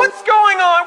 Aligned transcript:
What's 0.00 0.22
going 0.22 0.60
on? 0.60 0.86